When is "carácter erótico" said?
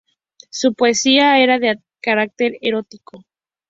2.01-3.23